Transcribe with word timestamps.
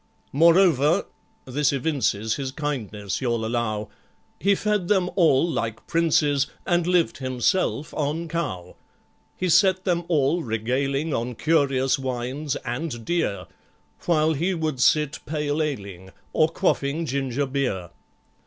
Moreover,—this 0.33 1.71
evinces 1.71 2.33
His 2.37 2.51
kindness, 2.51 3.21
you'll 3.21 3.45
allow,— 3.45 3.89
He 4.39 4.55
fed 4.55 4.87
them 4.87 5.11
all 5.15 5.47
like 5.47 5.85
princes, 5.85 6.47
And 6.65 6.87
lived 6.87 7.19
himself 7.19 7.93
on 7.93 8.27
cow. 8.27 8.77
He 9.37 9.47
set 9.47 9.85
them 9.85 10.05
all 10.07 10.41
regaling 10.41 11.13
On 11.13 11.35
curious 11.35 11.99
wines, 11.99 12.55
and 12.65 13.05
dear, 13.05 13.45
While 14.07 14.33
he 14.33 14.55
would 14.55 14.81
sit 14.81 15.19
pale 15.27 15.61
ale 15.61 15.85
ing, 15.85 16.09
Or 16.33 16.49
quaffing 16.49 17.05
ginger 17.05 17.45
beer. 17.45 17.91